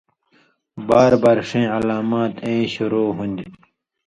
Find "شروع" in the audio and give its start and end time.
2.73-3.07